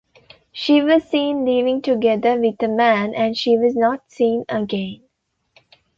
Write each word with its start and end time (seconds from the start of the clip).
She 0.51 0.81
was 0.81 1.03
seen 1.03 1.45
leaving 1.45 1.83
together 1.83 2.35
with 2.41 2.55
a 2.63 2.67
man 2.67 3.13
and 3.13 3.37
she 3.37 3.55
was 3.55 3.75
not 3.75 4.11
seen 4.11 4.45
again. 4.49 5.03